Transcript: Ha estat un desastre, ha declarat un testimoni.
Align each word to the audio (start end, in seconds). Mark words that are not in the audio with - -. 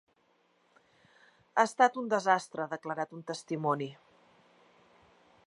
Ha 1.57 1.65
estat 1.65 1.99
un 2.03 2.09
desastre, 2.15 2.65
ha 2.67 2.73
declarat 2.73 3.15
un 3.19 3.23
testimoni. 3.31 3.93